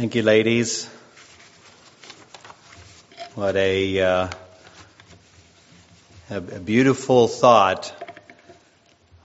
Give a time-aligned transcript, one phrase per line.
[0.00, 0.86] Thank you, ladies.
[3.34, 4.28] What a, uh,
[6.30, 7.92] a beautiful thought.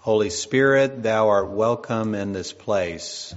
[0.02, 3.34] Holy Spirit, thou art welcome in this place.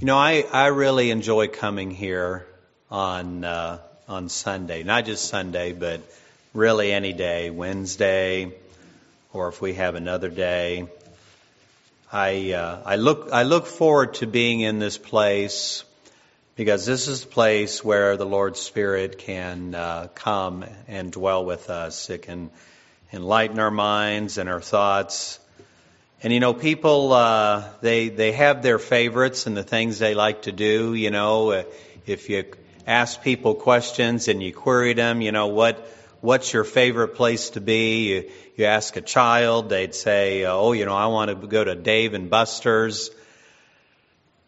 [0.00, 2.46] You know, I, I really enjoy coming here
[2.90, 4.82] on, uh, on Sunday.
[4.82, 6.00] Not just Sunday, but
[6.54, 7.50] really any day.
[7.50, 8.50] Wednesday,
[9.34, 10.88] or if we have another day.
[12.10, 15.84] I, uh, I look, I look forward to being in this place
[16.60, 21.70] because this is the place where the Lord's Spirit can uh, come and dwell with
[21.70, 22.10] us.
[22.10, 22.50] It can
[23.14, 25.40] enlighten our minds and our thoughts.
[26.22, 30.42] And you know, people uh, they they have their favorites and the things they like
[30.42, 30.92] to do.
[30.92, 31.64] You know,
[32.04, 32.44] if you
[32.86, 35.88] ask people questions and you query them, you know what
[36.20, 38.12] what's your favorite place to be?
[38.12, 41.74] You, you ask a child, they'd say, oh, you know, I want to go to
[41.74, 43.10] Dave and Buster's.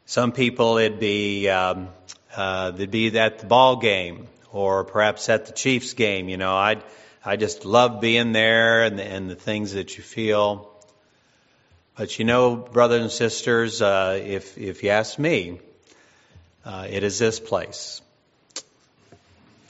[0.07, 1.89] Some people it'd be um,
[2.37, 6.29] uh, they'd be at the ball game or perhaps at the Chiefs game.
[6.29, 6.83] You know, I
[7.25, 10.71] I just love being there and the, and the things that you feel.
[11.97, 15.61] But you know, brothers and sisters, uh, if if you ask me,
[16.65, 18.01] uh, it is this place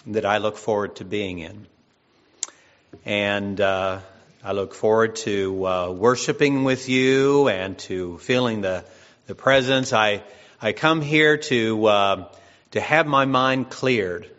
[0.06, 1.66] that I look forward to being in.
[3.04, 4.00] And uh,
[4.44, 8.84] I look forward to uh, worshiping with you and to feeling the,
[9.26, 9.92] the presence.
[9.92, 10.22] I,
[10.60, 12.28] I come here to, uh,
[12.72, 14.30] to have my mind cleared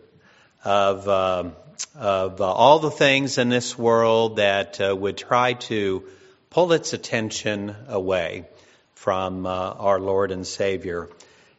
[0.64, 1.50] of, uh,
[1.94, 6.04] of uh, all the things in this world that uh, would try to
[6.50, 8.46] pull its attention away
[8.94, 11.10] from our Lord and Savior.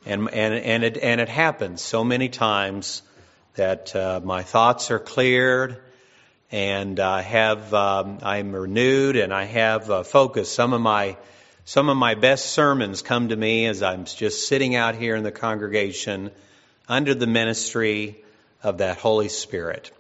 [0.06, 3.02] And, and, and, it, and it happens so many times
[3.56, 3.94] that
[4.24, 5.82] my thoughts are cleared
[6.52, 10.52] and I have um, I'm renewed and I have uh, focus.
[10.52, 11.18] Some of my
[11.66, 15.24] some of my best sermons come to me as I'm just sitting out here in
[15.24, 16.32] the congregation
[16.88, 18.24] under the ministry
[18.62, 19.92] of that Holy Spirit,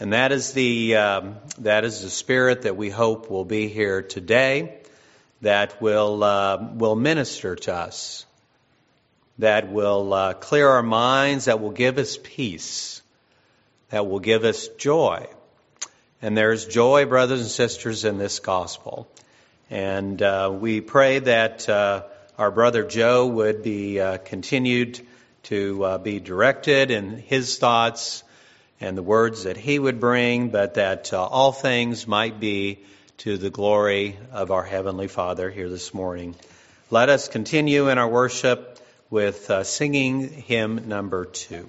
[0.00, 4.02] and that is the um, that is the Spirit that we hope will be here
[4.02, 4.78] today,
[5.42, 8.24] that will uh, will minister to us,
[9.38, 13.02] that will uh, clear our minds, that will give us peace,
[13.90, 15.28] that will give us joy
[16.24, 19.06] and there's joy, brothers and sisters, in this gospel.
[19.74, 22.04] And uh, we pray that uh,
[22.38, 25.00] our brother Joe would be uh, continued
[25.44, 28.22] to uh, be directed in his thoughts
[28.80, 32.84] and the words that he would bring, but that uh, all things might be
[33.18, 36.36] to the glory of our Heavenly Father here this morning.
[36.90, 38.78] Let us continue in our worship
[39.10, 41.68] with uh, singing hymn number two.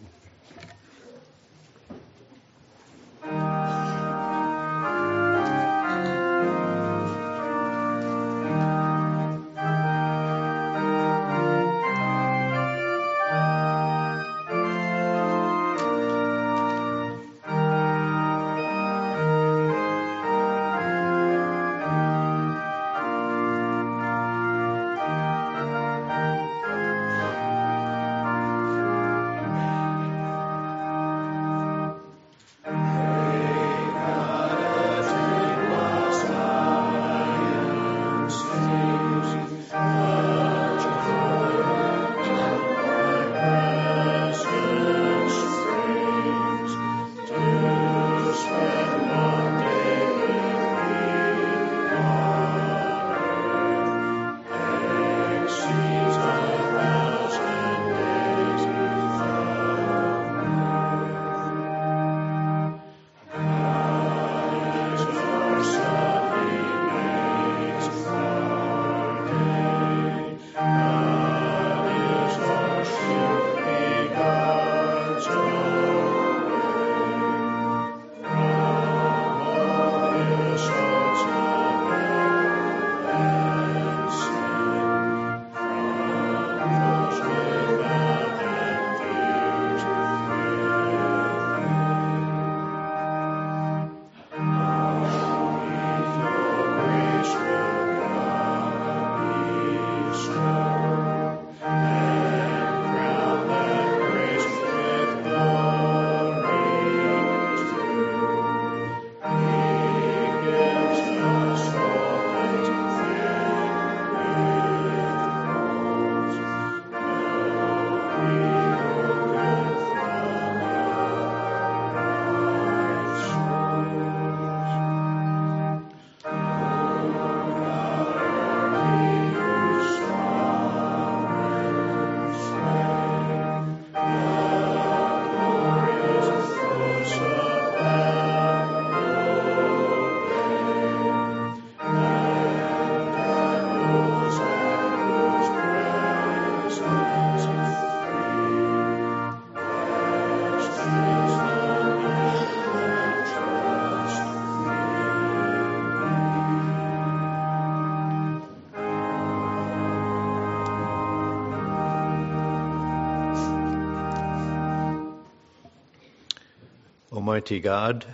[167.36, 168.06] Almighty God,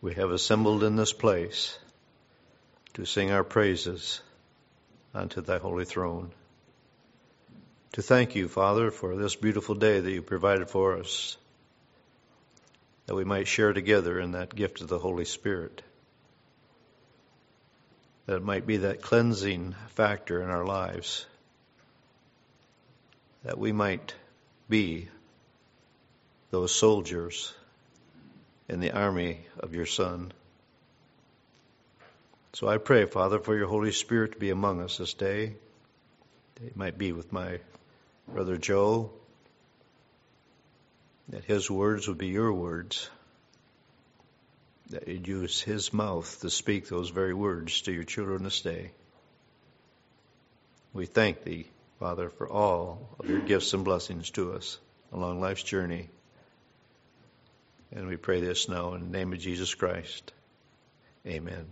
[0.00, 1.76] we have assembled in this place
[2.94, 4.20] to sing our praises
[5.12, 6.30] unto thy holy throne.
[7.94, 11.36] To thank you, Father, for this beautiful day that you provided for us,
[13.06, 15.82] that we might share together in that gift of the Holy Spirit,
[18.26, 21.26] that it might be that cleansing factor in our lives,
[23.42, 24.14] that we might
[24.68, 25.08] be
[26.52, 27.52] those soldiers
[28.68, 30.32] in the army of your Son.
[32.52, 35.54] So I pray, Father, for your Holy Spirit to be among us this day.
[36.64, 37.58] It might be with my
[38.28, 39.10] brother Joe,
[41.30, 43.08] that his words would be your words,
[44.90, 48.92] that you'd use his mouth to speak those very words to your children this day.
[50.92, 51.66] We thank thee,
[51.98, 54.78] Father, for all of your gifts and blessings to us
[55.14, 56.10] along life's journey.
[57.94, 60.32] And we pray this now in the name of Jesus Christ.
[61.26, 61.70] Amen.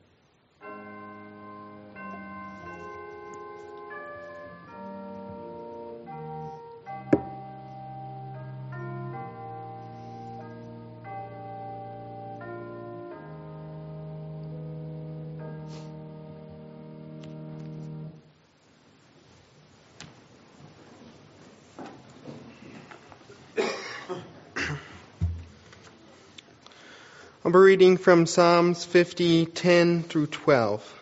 [27.50, 31.00] Be reading from Psalms 50, 10 through 12.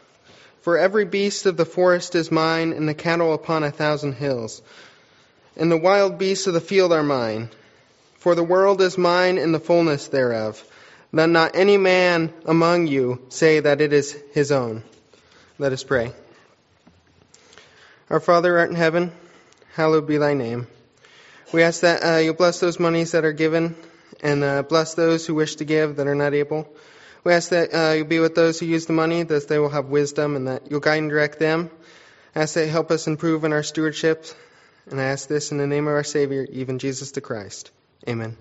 [0.63, 4.63] For every beast of the forest is mine, and the cattle upon a thousand hills.
[5.59, 7.51] And the wild beasts of the field are mine.
[8.21, 10.65] For the world is mine and the fullness thereof.
[11.13, 14.85] Let not any man among you say that it is his own.
[15.59, 16.15] Let us pray.
[18.09, 19.13] Our Father art in heaven,
[19.75, 20.67] hallowed be thy name.
[21.53, 23.77] We ask that uh, you bless those monies that are given
[24.23, 26.69] and uh, bless those who wish to give that are not able.
[27.25, 29.69] We ask that uh, you be with those who use the money, that they will
[29.69, 31.71] have wisdom, and that you'll guide and direct them.
[32.35, 34.27] I ask that you help us improve in our stewardship,
[34.91, 37.71] and I ask this in the name of our Savior, even Jesus the Christ.
[38.09, 38.37] Amen.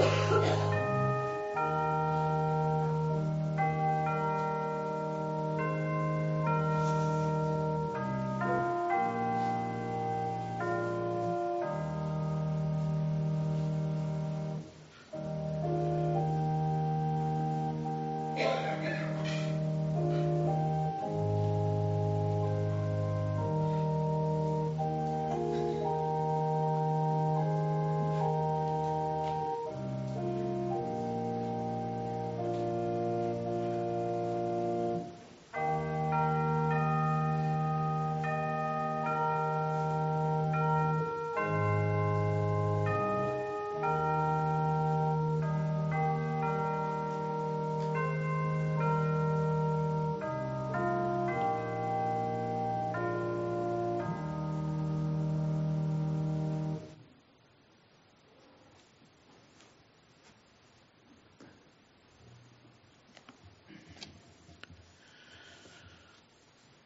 [0.00, 0.76] Yeah.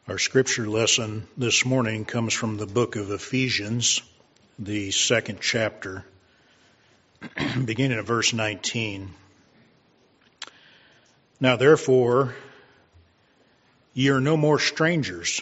[0.07, 4.03] Our scripture lesson this morning comes from the book of Ephesians,
[4.59, 6.05] the second chapter,
[7.65, 9.11] beginning at verse 19.
[11.39, 12.35] Now therefore,
[13.95, 15.41] ye are no more strangers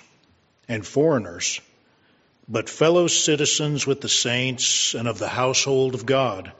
[0.70, 1.60] and foreigners,
[2.48, 6.53] but fellow citizens with the saints and of the household of God,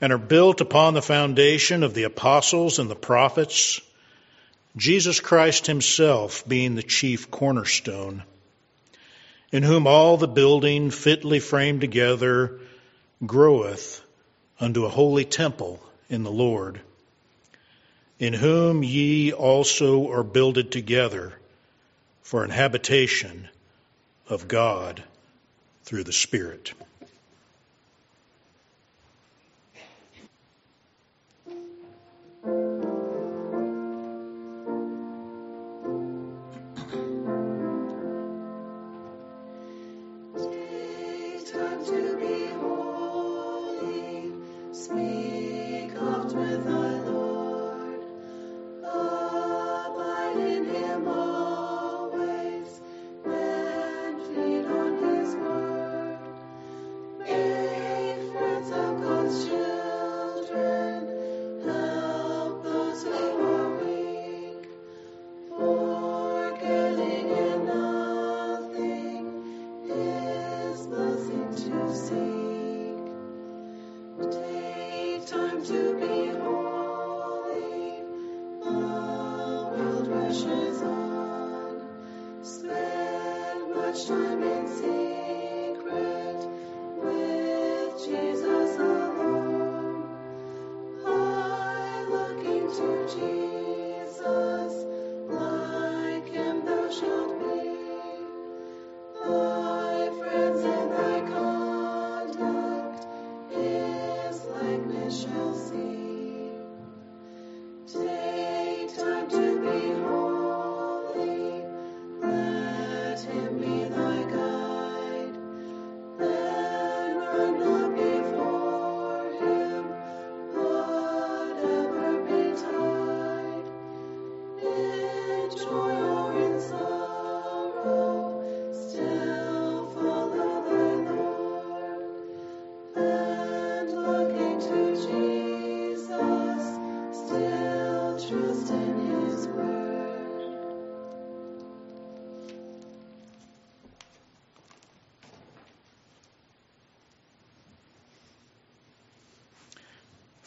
[0.00, 3.82] and are built upon the foundation of the apostles and the prophets,
[4.76, 8.24] Jesus Christ himself being the chief cornerstone,
[9.52, 12.58] in whom all the building fitly framed together
[13.24, 14.02] groweth
[14.58, 16.80] unto a holy temple in the Lord,
[18.18, 21.32] in whom ye also are builded together
[22.22, 23.48] for an habitation
[24.28, 25.04] of God
[25.84, 26.72] through the Spirit.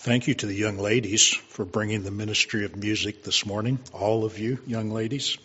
[0.08, 4.24] Thank you to the young ladies for bringing the ministry of music this morning, all
[4.24, 5.38] of you young ladies,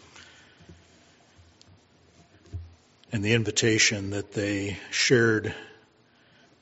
[3.11, 5.53] and the invitation that they shared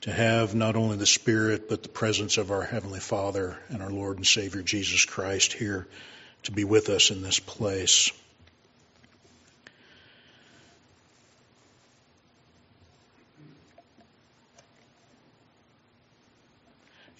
[0.01, 3.91] to have not only the Spirit, but the presence of our Heavenly Father and our
[3.91, 5.87] Lord and Savior Jesus Christ here
[6.41, 8.09] to be with us in this place.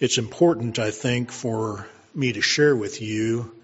[0.02, 3.54] It's important, I think, for me to share with you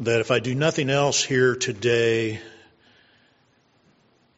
[0.00, 2.42] that if I do nothing else here today,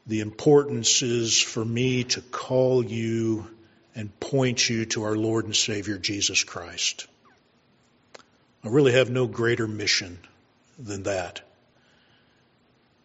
[0.07, 3.49] the importance is for me to call you
[3.97, 7.09] and point you to our Lord and Savior Jesus Christ.
[8.63, 10.21] I really have no greater mission
[10.79, 11.41] than that.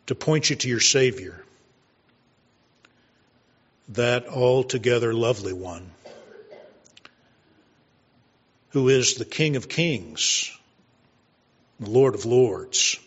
[0.06, 1.44] To point you to your Savior,
[3.90, 5.90] that altogether lovely one
[8.70, 10.52] who is the King of Kings,
[11.80, 13.00] the Lord of Lords,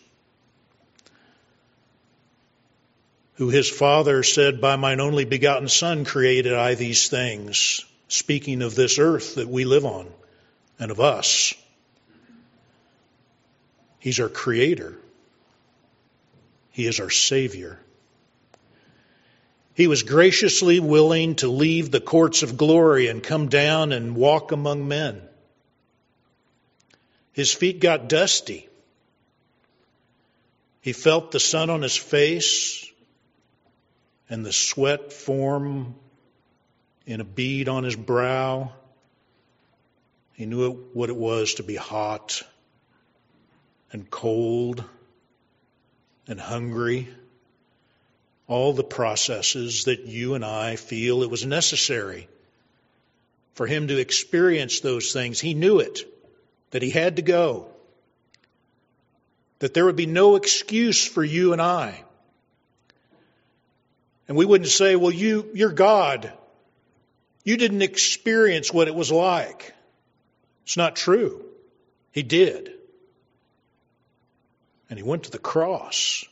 [3.35, 8.75] who his Father said, By mine only begotten Son created I these things, speaking of
[8.75, 10.07] this earth that we live on
[10.79, 11.53] and of us.
[13.99, 14.97] He's our Creator.
[16.71, 17.79] He is our Savior.
[19.73, 24.51] He was graciously willing to leave the courts of glory and come down and walk
[24.51, 25.21] among men.
[27.33, 28.67] His feet got dusty.
[30.81, 32.91] He felt the sun on his face
[34.29, 35.95] and the sweat form
[37.05, 38.71] in a bead on his brow.
[40.33, 42.41] He knew what it was to be hot
[43.91, 44.83] and cold
[46.27, 47.07] and hungry.
[48.47, 52.27] All the processes that you and I feel it was necessary
[53.53, 55.39] for him to experience those things.
[55.39, 56.10] He knew it
[56.71, 57.67] that he had to go,
[59.59, 62.03] that there would be no excuse for you and I.
[64.27, 66.31] And we wouldn't say, well, you, you're God.
[67.43, 69.73] You didn't experience what it was like.
[70.63, 71.43] It's not true.
[72.11, 72.71] He did.
[74.89, 76.25] And he went to the cross,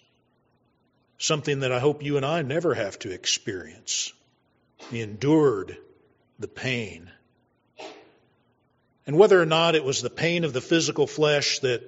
[1.17, 4.13] something that I hope you and I never have to experience.
[4.89, 5.77] He endured
[6.39, 7.12] the pain
[9.10, 11.82] and whether or not it was the pain of the physical flesh that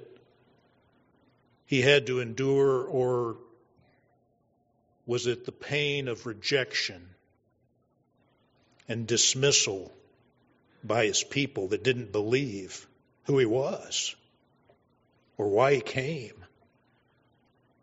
[1.67, 3.37] he had to endure, or
[5.05, 7.07] was it the pain of rejection
[8.89, 9.93] and dismissal
[10.83, 12.87] by his people that didn't believe
[13.25, 14.15] who he was
[15.37, 16.43] or why he came?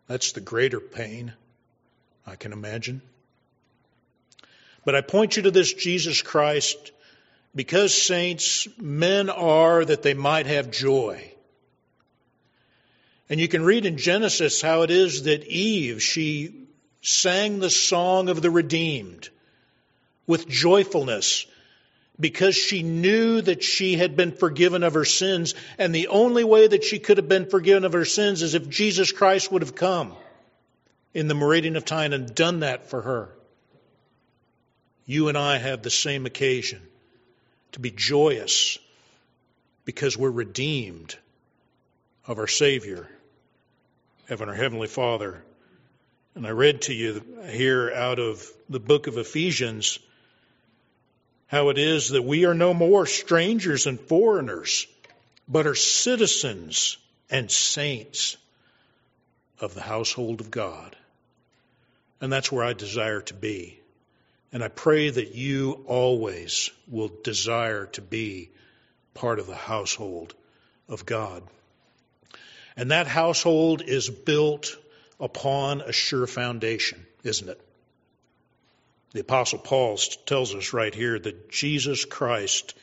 [0.07, 1.31] That's the greater pain,
[2.27, 3.01] I can imagine.
[4.83, 6.91] But I point you to this Jesus Christ
[7.55, 11.33] because, saints, men are that they might have joy.
[13.29, 16.67] And you can read in Genesis how it is that Eve, she
[17.01, 19.29] sang the song of the redeemed
[20.27, 21.45] with joyfulness
[22.19, 25.55] because she knew that she had been forgiven of her sins.
[25.77, 28.67] And the only way that she could have been forgiven of her sins is if
[28.67, 30.13] Jesus Christ would have come
[31.13, 33.29] in the meridian of time and done that for her.
[35.05, 36.81] You and I have the same occasion
[37.73, 38.77] to be joyous
[39.85, 41.15] because we're redeemed
[42.25, 43.09] of our Savior,
[44.27, 45.41] Heaven, our Heavenly Father.
[46.35, 49.99] And I read to you here out of the book of Ephesians
[51.47, 54.85] how it is that we are no more strangers and foreigners,
[55.47, 56.97] but are citizens
[57.31, 58.37] and saints
[59.59, 60.95] of the household of God.
[62.21, 63.78] And that's where I desire to be.
[64.51, 68.49] And I pray that you always will desire to be
[69.13, 70.33] part of the household
[70.87, 71.43] of God.
[72.75, 74.75] And that household is built
[75.19, 77.61] upon a sure foundation, isn't it?
[79.11, 82.75] The Apostle Paul tells us right here that Jesus Christ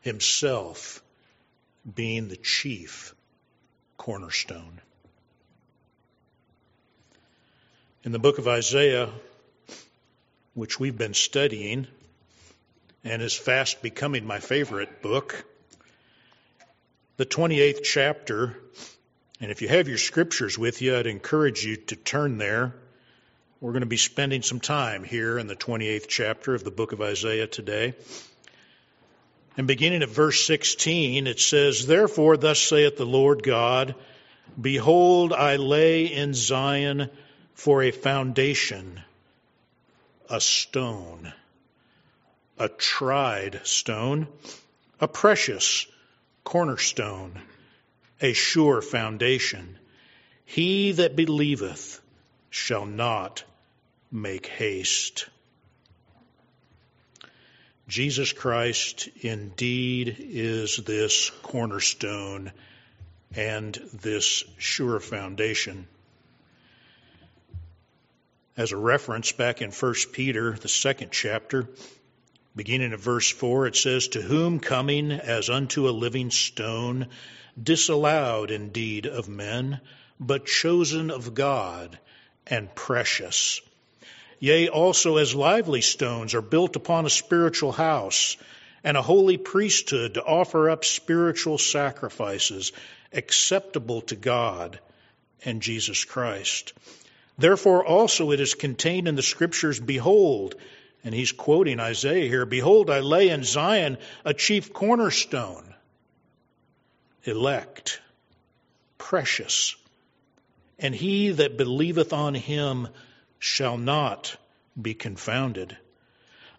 [0.00, 1.02] himself
[1.94, 3.14] being the chief
[3.96, 4.80] cornerstone.
[8.04, 9.10] In the book of Isaiah,
[10.56, 11.86] which we've been studying
[13.04, 15.44] and is fast becoming my favorite book,
[17.18, 18.56] the 28th chapter,
[19.38, 22.74] and if you have your scriptures with you, I'd encourage you to turn there.
[23.60, 26.92] We're going to be spending some time here in the 28th chapter of the book
[26.92, 27.92] of Isaiah today.
[29.58, 33.94] And beginning at verse 16, it says, Therefore, thus saith the Lord God,
[34.58, 37.10] Behold, I lay in Zion
[37.52, 39.02] for a foundation
[40.28, 41.32] a stone,
[42.58, 44.26] a tried stone,
[45.00, 45.86] a precious
[46.44, 47.40] cornerstone,
[48.20, 49.78] a sure foundation.
[50.44, 52.00] He that believeth
[52.50, 53.44] shall not
[54.10, 55.28] make haste.
[57.88, 62.52] Jesus Christ indeed is this cornerstone
[63.34, 65.86] and this sure foundation.
[68.56, 71.68] As a reference, back in 1 Peter, the second chapter,
[72.54, 77.08] beginning at verse 4, it says, To whom coming as unto a living stone,
[77.62, 79.82] disallowed indeed of men,
[80.18, 81.98] but chosen of God
[82.46, 83.60] and precious.
[84.38, 88.38] Yea, also as lively stones are built upon a spiritual house
[88.82, 92.72] and a holy priesthood to offer up spiritual sacrifices
[93.12, 94.80] acceptable to God
[95.44, 96.72] and Jesus Christ.
[97.38, 100.54] Therefore also it is contained in the scriptures, behold,
[101.04, 105.74] and he's quoting Isaiah here, behold, I lay in Zion a chief cornerstone,
[107.24, 108.00] elect,
[108.98, 109.76] precious,
[110.78, 112.88] and he that believeth on him
[113.38, 114.36] shall not
[114.80, 115.76] be confounded.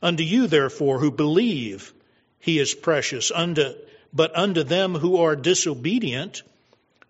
[0.02, 1.94] Unto you, therefore, who believe,
[2.40, 3.32] he is precious.
[3.32, 3.74] Unto,
[4.14, 6.44] but unto them who are disobedient,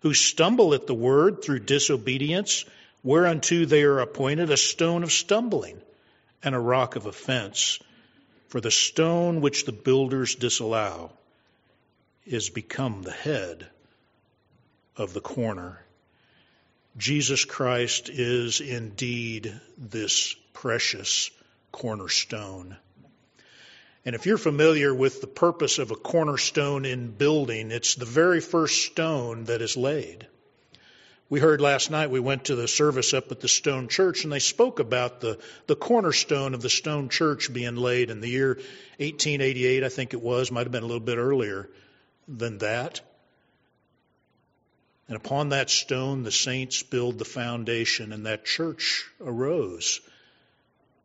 [0.00, 2.64] who stumble at the word through disobedience,
[3.08, 5.80] whereunto they are appointed a stone of stumbling
[6.42, 7.78] and a rock of offense.
[8.48, 11.12] For the stone which the builders disallow
[12.26, 13.66] is become the head
[14.94, 15.82] of the corner.
[16.98, 21.30] Jesus Christ is indeed this precious
[21.72, 22.76] cornerstone.
[24.04, 28.42] And if you're familiar with the purpose of a cornerstone in building, it's the very
[28.42, 30.26] first stone that is laid.
[31.30, 34.32] We heard last night, we went to the service up at the Stone Church, and
[34.32, 38.54] they spoke about the, the cornerstone of the Stone Church being laid in the year
[38.96, 41.68] 1888, I think it was, might have been a little bit earlier
[42.26, 43.02] than that.
[45.06, 50.00] And upon that stone, the saints build the foundation, and that church arose.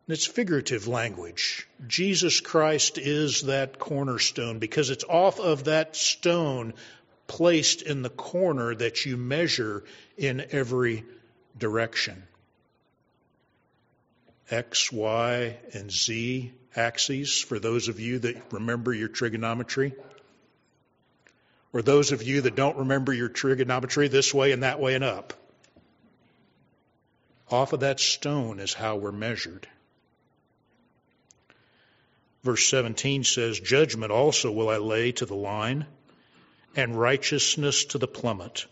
[0.06, 1.66] And it's figurative language.
[1.86, 6.72] Jesus Christ is that cornerstone because it's off of that stone
[7.26, 9.84] placed in the corner that you measure
[10.16, 11.04] in every
[11.58, 12.22] direction.
[14.50, 19.94] X, Y, and Z axes, for those of you that remember your trigonometry.
[21.72, 25.02] Or those of you that don't remember your trigonometry this way and that way and
[25.02, 25.32] up.
[27.50, 29.66] Off of that stone is how we're measured.
[32.42, 35.86] Verse 17 says, Judgment also will I lay to the line
[36.76, 38.66] and righteousness to the plummet.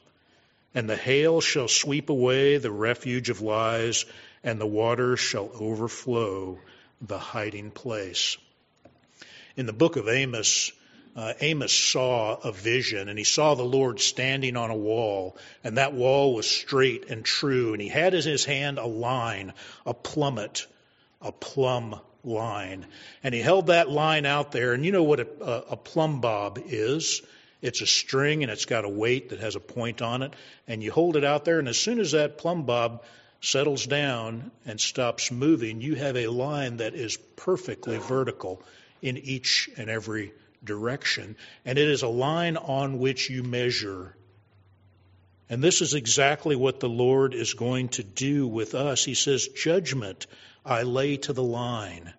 [0.75, 4.05] And the hail shall sweep away the refuge of lies,
[4.43, 6.59] and the waters shall overflow
[7.01, 8.37] the hiding place.
[9.57, 10.73] In the book of Amos,
[11.15, 15.77] uh, Amos saw a vision, and he saw the Lord standing on a wall, and
[15.77, 19.53] that wall was straight and true, and he had in his hand a line,
[19.85, 20.67] a plummet,
[21.21, 22.87] a plumb line.
[23.23, 26.59] And he held that line out there, and you know what a, a, plumb bob
[26.65, 27.21] is.
[27.63, 30.35] It's a string and it's got a weight that has a point on it,
[30.69, 33.05] and you hold it out there, and as soon as that plumb bob
[33.41, 38.63] settles down and stops moving, you have a line that is perfectly vertical
[39.01, 40.33] in each and every
[40.65, 41.37] direction.
[41.65, 44.17] And it is a line on which you measure.
[45.51, 49.05] And this is exactly what the Lord is going to do with us.
[49.05, 50.27] He says, Judgment
[50.65, 52.13] I lay to the line,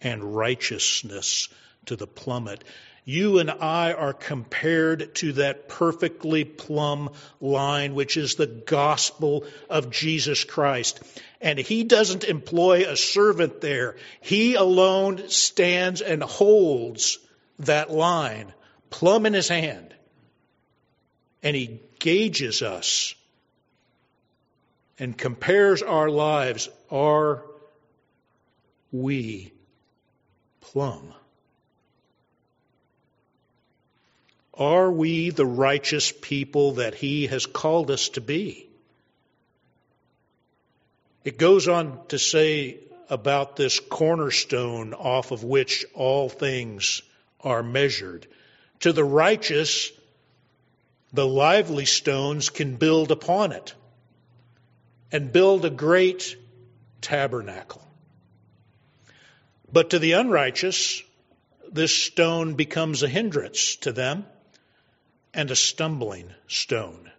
[0.00, 1.48] and righteousness
[1.86, 2.62] to the plummet.
[3.04, 7.10] You and I are compared to that perfectly plumb
[7.40, 11.00] line, which is the gospel of Jesus Christ.
[11.40, 13.96] And he doesn't employ a servant there.
[14.20, 17.18] He alone stands and holds
[17.58, 18.52] that line,
[18.90, 19.92] plumb in his hand.
[21.42, 23.16] And he gauges us
[25.00, 26.68] and compares our lives.
[26.88, 27.42] Are
[28.92, 29.52] we
[30.60, 31.12] plumb?
[34.54, 38.68] Are we the righteous people that He has called us to be?
[41.24, 47.02] It goes on to say about this cornerstone off of which all things
[47.40, 48.26] are measured.
[48.80, 49.90] To the righteous,
[51.12, 53.74] the lively stones can build upon it
[55.10, 56.36] and build a great
[57.00, 57.86] tabernacle.
[59.72, 61.02] But to the unrighteous,
[61.70, 64.26] this stone becomes a hindrance to them
[65.34, 67.10] and a stumbling stone.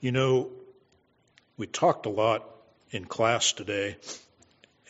[0.00, 0.50] You know,
[1.56, 2.44] we talked a lot
[2.90, 3.96] in class today,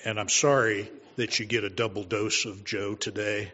[0.04, 3.52] and I'm sorry that you get a double dose of Joe today.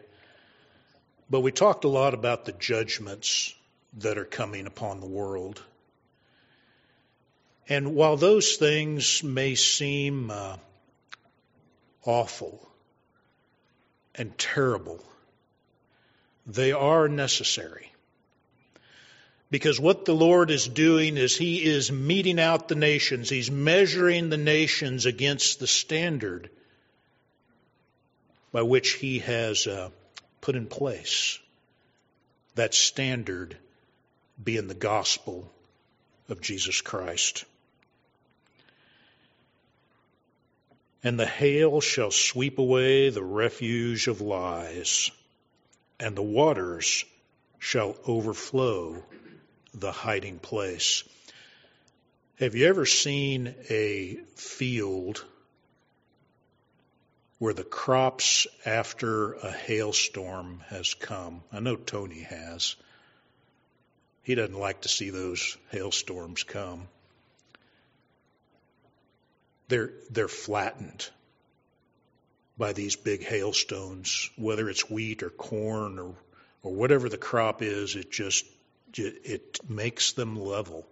[1.29, 3.53] But we talked a lot about the judgments
[3.97, 5.61] that are coming upon the world.
[7.67, 10.57] And while those things may seem uh,
[12.05, 12.66] awful
[14.17, 15.03] and terrible,
[16.45, 17.91] they are necessary.
[19.49, 23.29] Because what the Lord is doing is He is meting out the nations.
[23.29, 26.49] He's measuring the nations against the standard
[28.51, 29.89] by which He has uh,
[30.41, 31.39] put in place.
[32.55, 33.55] That standard
[34.43, 35.49] being the gospel
[36.27, 37.45] of Jesus Christ.
[41.03, 45.11] And the hail shall sweep away the refuge of lies,
[45.99, 47.05] and the waters
[47.59, 49.03] shall overflow
[49.73, 51.03] the hiding place.
[52.39, 55.23] Have you ever seen a field
[57.39, 61.43] where the crops after a hailstorm has come?
[61.51, 62.75] I know Tony has.
[64.23, 66.87] He doesn't like to see those hailstorms come
[69.67, 71.09] they're, they're flattened
[72.57, 76.15] by these big hailstones, whether it's wheat or corn or,
[76.63, 78.45] or whatever the crop is, it just,
[78.95, 80.85] it makes them level.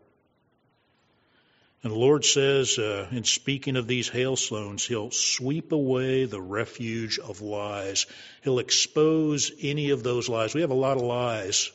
[1.85, 7.19] And the Lord says, uh, in speaking of these hailstones, He'll sweep away the refuge
[7.19, 8.07] of lies.
[8.43, 10.55] He'll expose any of those lies.
[10.55, 11.71] We have a lot of lies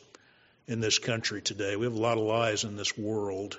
[0.67, 1.77] in this country today.
[1.77, 3.57] We have a lot of lies in this world.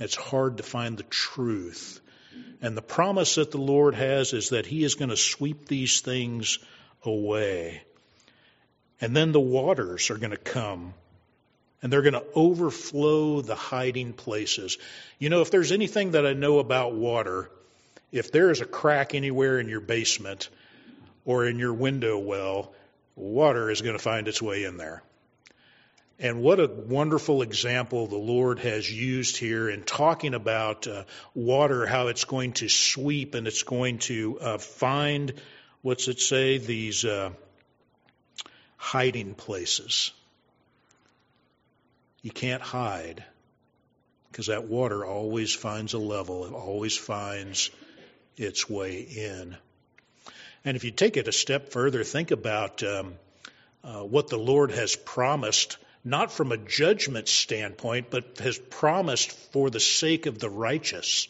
[0.00, 2.00] It's hard to find the truth.
[2.60, 6.00] And the promise that the Lord has is that He is going to sweep these
[6.00, 6.58] things
[7.04, 7.82] away.
[9.00, 10.94] And then the waters are going to come
[11.82, 14.78] and they're going to overflow the hiding places.
[15.18, 17.50] You know, if there's anything that I know about water,
[18.12, 20.48] if there is a crack anywhere in your basement
[21.24, 22.72] or in your window well,
[23.16, 25.02] water is going to find its way in there.
[26.18, 31.86] And what a wonderful example the Lord has used here in talking about uh, water,
[31.86, 35.32] how it's going to sweep and it's going to uh, find,
[35.80, 37.30] what's it say, these uh,
[38.76, 40.12] hiding places.
[42.22, 43.24] You can't hide
[44.30, 47.70] because that water always finds a level, it always finds
[48.36, 49.56] its way in.
[50.64, 53.14] And if you take it a step further, think about um,
[53.84, 59.70] uh, what the Lord has promised not from a judgment standpoint, but has promised for
[59.70, 61.28] the sake of the righteous.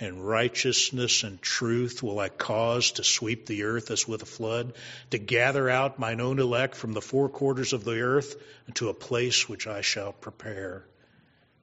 [0.00, 4.74] And righteousness and truth will I cause to sweep the earth as with a flood,
[5.10, 8.36] to gather out mine own elect from the four quarters of the earth
[8.68, 10.84] into a place which I shall prepare.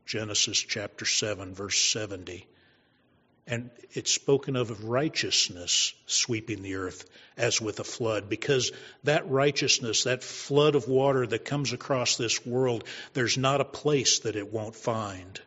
[0.06, 2.46] Genesis chapter 7, verse 70.
[3.48, 8.72] And it's spoken of righteousness sweeping the earth as with a flood, because
[9.04, 14.20] that righteousness, that flood of water that comes across this world, there's not a place
[14.20, 15.40] that it won't find.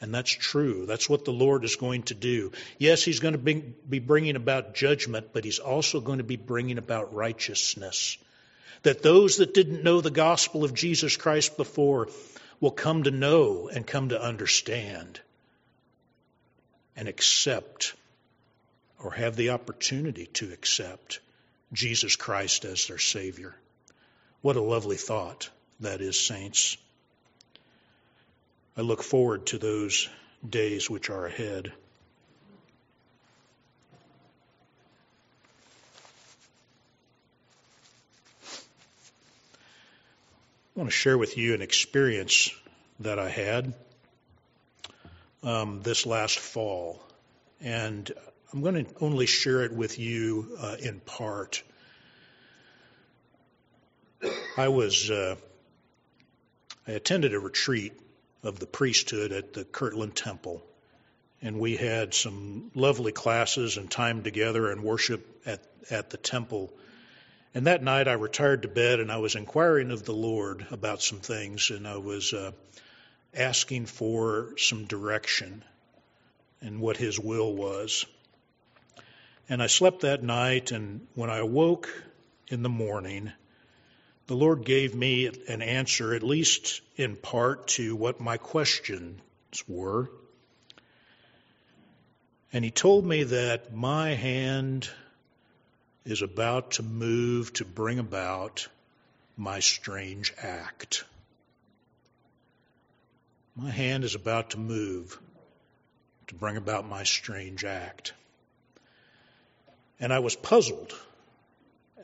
[0.00, 0.86] And that's true.
[0.86, 2.52] That's what the Lord is going to do.
[2.78, 6.78] Yes, He's going to be bringing about judgment, but He's also going to be bringing
[6.78, 8.16] about righteousness.
[8.82, 12.08] That those that didn't know the gospel of Jesus Christ before
[12.60, 15.20] will come to know and come to understand
[16.96, 17.94] and accept
[19.02, 21.20] or have the opportunity to accept
[21.72, 23.54] Jesus Christ as their Savior.
[24.40, 26.76] What a lovely thought that is, saints.
[28.76, 30.08] I look forward to those
[30.48, 31.72] days which are ahead.
[40.74, 42.50] I want to share with you an experience
[43.00, 43.72] that I had
[45.46, 47.00] um, this last fall.
[47.60, 48.10] And
[48.52, 51.62] I'm going to only share it with you uh, in part.
[54.58, 55.36] I was, uh,
[56.86, 57.92] I attended a retreat
[58.42, 60.62] of the priesthood at the Kirtland Temple.
[61.40, 66.72] And we had some lovely classes and time together and worship at, at the temple.
[67.54, 71.02] And that night I retired to bed and I was inquiring of the Lord about
[71.02, 72.52] some things and I was uh,
[73.36, 75.62] asking for some direction
[76.60, 78.06] and what His will was.
[79.48, 81.88] And I slept that night and when I awoke
[82.48, 83.32] in the morning,
[84.26, 89.20] the Lord gave me an answer, at least in part, to what my questions
[89.68, 90.10] were.
[92.52, 94.88] And He told me that my hand
[96.04, 98.66] is about to move to bring about
[99.36, 101.04] my strange act.
[103.56, 105.18] My hand is about to move
[106.26, 108.12] to bring about my strange act.
[109.98, 110.94] And I was puzzled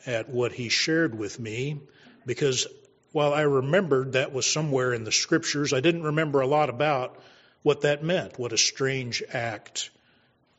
[0.06, 1.80] at what he shared with me
[2.24, 2.66] because
[3.12, 7.22] while I remembered that was somewhere in the scriptures, I didn't remember a lot about
[7.62, 9.90] what that meant, what a strange act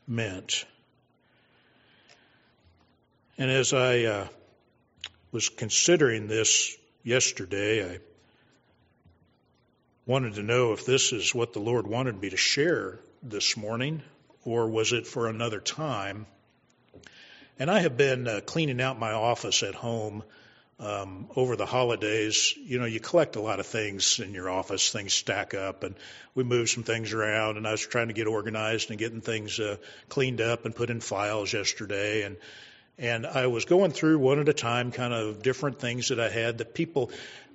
[0.06, 0.64] meant.
[3.36, 4.28] And as I uh,
[5.32, 7.98] was considering this yesterday, I
[10.06, 14.02] wanted to know if this is what the Lord wanted me to share this morning,
[14.44, 16.26] or was it for another time?
[17.58, 20.22] And I have been uh, cleaning out my office at home
[20.80, 24.90] um, over the holidays, you know, you collect a lot of things in your office.
[24.90, 25.94] Things stack up, and
[26.34, 27.56] we moved some things around.
[27.56, 29.76] And I was trying to get organized and getting things uh,
[30.08, 32.22] cleaned up and put in files yesterday.
[32.22, 32.36] And
[32.96, 36.28] and I was going through one at a time, kind of different things that I
[36.28, 37.10] had that people,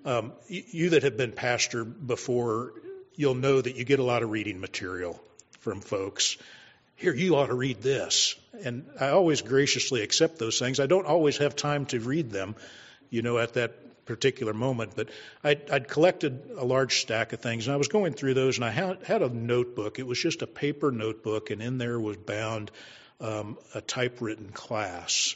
[0.05, 2.73] um, you that have been pastor before,
[3.15, 5.21] you'll know that you get a lot of reading material
[5.59, 6.37] from folks.
[6.95, 8.35] Here, you ought to read this.
[8.63, 10.79] And I always graciously accept those things.
[10.79, 12.55] I don't always have time to read them
[13.09, 14.93] you know, at that particular moment.
[14.95, 15.09] But
[15.43, 18.65] I'd, I'd, collected a large stack of things, and I was going through those, and
[18.65, 19.99] I had, had a notebook.
[19.99, 22.71] It was just a paper notebook, and in there was bound
[23.19, 25.35] um, a typewritten class.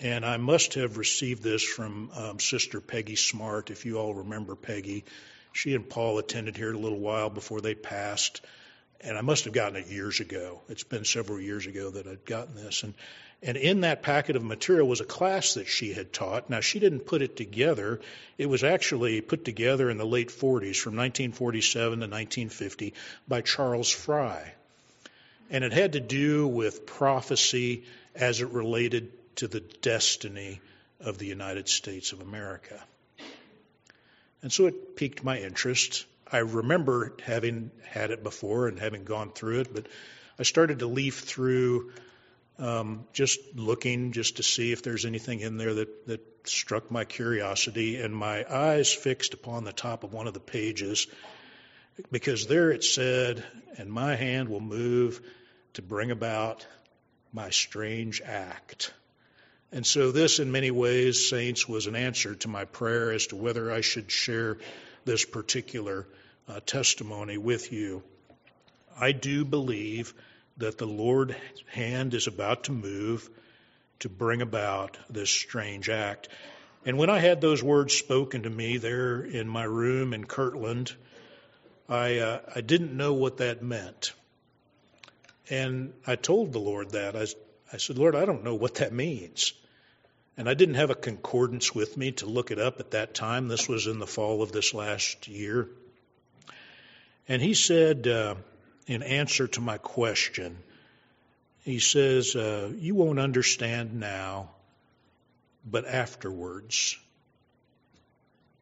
[0.00, 4.56] And I must have received this from um, Sister Peggy Smart, if you all remember
[4.56, 5.04] Peggy.
[5.52, 8.40] She and Paul attended here a little while before they passed
[9.02, 10.60] and I must have gotten it years ago.
[10.68, 12.84] It's been several years ago that I'd gotten this.
[12.84, 12.94] And,
[13.42, 16.48] and in that packet of material was a class that she had taught.
[16.48, 18.00] Now, she didn't put it together.
[18.38, 22.94] It was actually put together in the late 40s, from 1947 to 1950,
[23.26, 24.52] by Charles Fry.
[25.50, 27.82] And it had to do with prophecy
[28.14, 30.60] as it related to the destiny
[31.00, 32.82] of the United States of America.
[34.42, 36.06] And so it piqued my interest.
[36.30, 39.86] I remember having had it before and having gone through it, but
[40.38, 41.92] I started to leaf through
[42.58, 47.04] um, just looking just to see if there's anything in there that, that struck my
[47.04, 51.06] curiosity, and my eyes fixed upon the top of one of the pages
[52.10, 53.44] because there it said,
[53.76, 55.20] And my hand will move
[55.74, 56.66] to bring about
[57.32, 58.92] my strange act.
[59.74, 63.36] And so, this, in many ways, Saints, was an answer to my prayer as to
[63.36, 64.58] whether I should share
[65.06, 66.06] this particular
[66.46, 68.02] uh, testimony with you.
[69.00, 70.12] I do believe
[70.58, 71.34] that the Lord's
[71.70, 73.30] hand is about to move
[74.00, 76.28] to bring about this strange act.
[76.84, 80.92] And when I had those words spoken to me there in my room in Kirtland,
[81.88, 84.12] I, uh, I didn't know what that meant.
[85.48, 87.16] And I told the Lord that.
[87.16, 87.26] I,
[87.72, 89.54] I said, Lord, I don't know what that means.
[90.36, 93.48] And I didn't have a concordance with me to look it up at that time.
[93.48, 95.68] This was in the fall of this last year.
[97.28, 98.34] And he said, uh,
[98.86, 100.56] in answer to my question,
[101.64, 104.50] he says, uh, You won't understand now,
[105.64, 106.98] but afterwards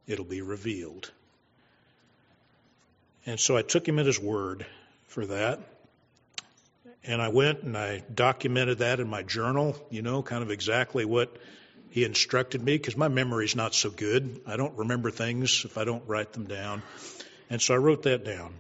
[0.06, 1.10] it'll be revealed.
[3.26, 4.66] And so I took him at his word
[5.06, 5.60] for that.
[7.04, 11.04] And I went and I documented that in my journal, you know, kind of exactly
[11.04, 11.34] what
[11.90, 14.40] he instructed me because my memory's not so good.
[14.46, 16.82] I don't remember things if I don't write them down.
[17.48, 18.54] And so I wrote that down.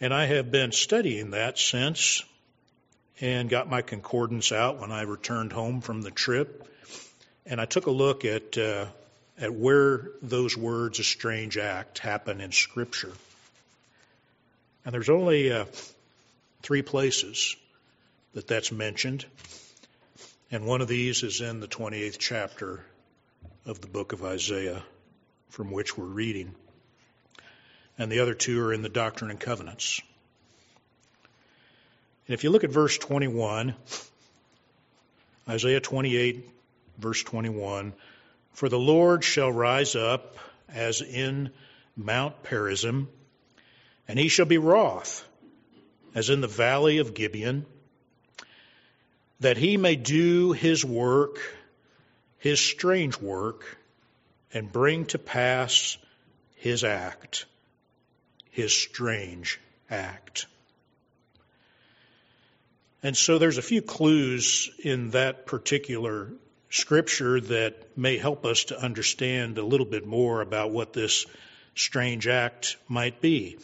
[0.00, 2.22] And I have been studying that since
[3.20, 6.68] and got my concordance out when I returned home from the trip.
[7.46, 8.86] And I took a look at, uh,
[9.38, 13.12] at where those words, a strange act, happen in Scripture.
[14.84, 15.64] And there's only uh,
[16.66, 17.54] three places
[18.34, 19.24] that that's mentioned.
[20.50, 22.84] And one of these is in the 28th chapter
[23.64, 24.82] of the book of Isaiah,
[25.48, 26.56] from which we're reading.
[27.96, 30.00] And the other two are in the Doctrine and Covenants.
[32.26, 33.76] And if you look at verse 21,
[35.48, 36.50] Isaiah 28,
[36.98, 37.92] verse 21,
[38.54, 40.36] for the Lord shall rise up
[40.68, 41.50] as in
[41.96, 43.06] Mount Perazim,
[44.08, 45.24] and he shall be wroth
[46.16, 47.66] as in the valley of Gibeon,
[49.40, 51.38] that he may do his work,
[52.38, 53.76] his strange work,
[54.54, 55.98] and bring to pass
[56.54, 57.44] his act,
[58.50, 60.46] his strange act.
[63.02, 66.32] And so there's a few clues in that particular
[66.70, 71.26] scripture that may help us to understand a little bit more about what this
[71.74, 73.58] strange act might be.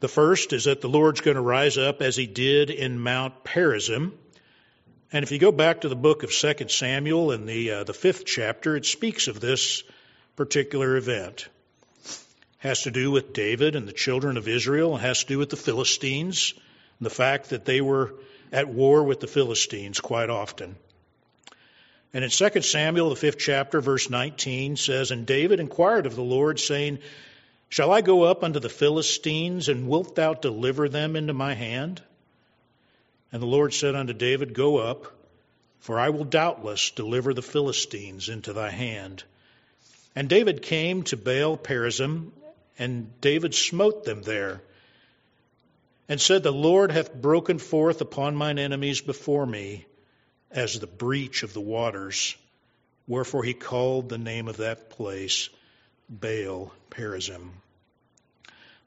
[0.00, 3.44] The first is that the Lord's going to rise up as he did in Mount
[3.44, 4.12] Perazim.
[5.12, 7.92] And if you go back to the book of 2 Samuel in the, uh, the
[7.92, 9.82] fifth chapter, it speaks of this
[10.36, 11.48] particular event.
[12.04, 12.18] It
[12.58, 14.96] has to do with David and the children of Israel.
[14.96, 16.54] It has to do with the Philistines
[16.98, 18.14] and the fact that they were
[18.52, 20.76] at war with the Philistines quite often.
[22.14, 26.22] And in 2 Samuel, the fifth chapter, verse 19 says, And David inquired of the
[26.22, 27.00] Lord, saying,
[27.70, 32.02] Shall I go up unto the Philistines, and wilt thou deliver them into my hand?
[33.32, 35.12] And the Lord said unto David, Go up,
[35.78, 39.22] for I will doubtless deliver the Philistines into thy hand.
[40.16, 42.32] And David came to Baal Perazim,
[42.76, 44.62] and David smote them there
[46.08, 49.86] and said, The Lord hath broken forth upon mine enemies before me
[50.50, 52.34] as the breach of the waters.
[53.06, 55.50] Wherefore he called the name of that place
[56.10, 57.50] Baal Perazim.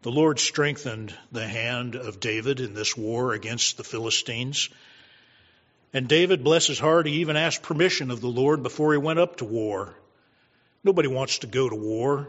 [0.02, 4.70] The Lord strengthened the hand of David in this war against the Philistines.
[5.94, 9.20] And David, bless his heart, he even asked permission of the Lord before he went
[9.20, 9.96] up to war.
[10.84, 12.28] Nobody wants to go to war.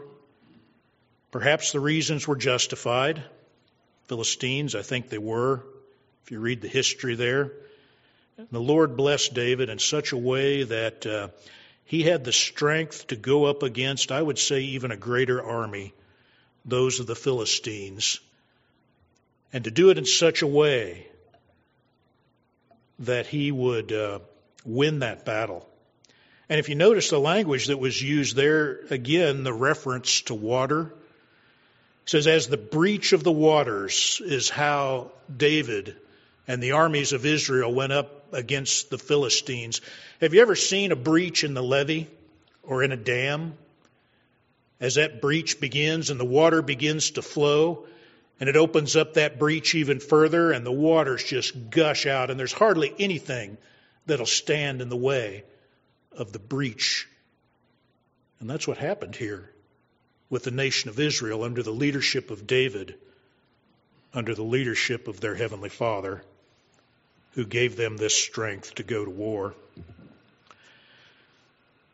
[1.31, 3.21] Perhaps the reasons were justified.
[4.07, 4.75] Philistines.
[4.75, 5.63] I think they were,
[6.23, 7.51] if you read the history there.
[8.37, 11.27] And The Lord blessed David in such a way that uh,
[11.85, 15.93] he had the strength to go up against, I would say, even a greater army,
[16.65, 18.19] those of the Philistines,
[19.53, 21.07] and to do it in such a way
[22.99, 24.19] that he would uh,
[24.65, 25.69] win that battle.
[26.49, 30.93] And if you notice the language that was used there, again, the reference to water,
[32.05, 35.95] says, as the breach of the waters is how David
[36.47, 39.81] and the armies of Israel went up against the Philistines.
[40.21, 42.07] Have you ever seen a breach in the levee
[42.63, 43.57] or in a dam?
[44.79, 47.87] As that breach begins and the water begins to flow,
[48.39, 52.39] and it opens up that breach even further, and the waters just gush out, and
[52.39, 53.57] there's hardly anything
[54.05, 55.43] that'll stand in the way
[56.11, 57.07] of the breach.
[58.39, 59.49] And that's what happened here
[60.29, 62.95] with the nation of Israel under the leadership of David,
[64.13, 66.21] under the leadership of their Heavenly Father,
[67.35, 69.53] who gave them this strength to go to war.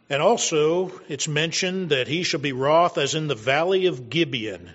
[0.10, 4.72] And also, it's mentioned that he shall be wroth as in the valley of Gibeon.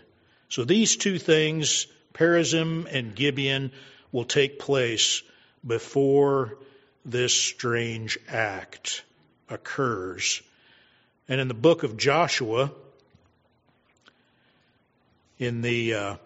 [0.49, 3.71] So these two things, Perazim and Gibeon,
[4.13, 5.23] will take place
[5.67, 6.57] before
[7.05, 9.05] this strange act
[9.49, 10.43] occurs.
[11.29, 12.73] And in the book of Joshua,
[15.39, 16.17] in the uh,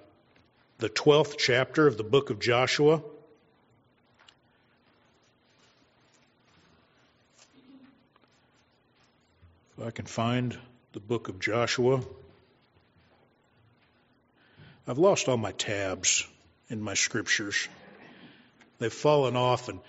[0.81, 3.03] the 12th chapter of the book of Joshua.
[9.85, 10.59] I can find
[10.93, 12.03] the book of Joshua.
[14.87, 16.27] I've lost all my tabs
[16.69, 17.67] in my scriptures.
[18.79, 19.81] They've fallen off and,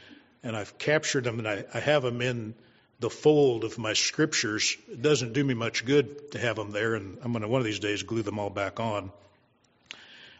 [0.44, 2.54] and I've captured them and I, I have them in
[3.02, 4.78] the fold of my scriptures.
[4.90, 7.60] It doesn't do me much good to have them there, and I'm going to one
[7.60, 9.12] of these days glue them all back on.